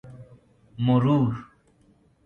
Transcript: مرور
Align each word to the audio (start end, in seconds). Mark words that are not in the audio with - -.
مرور 0.85 1.29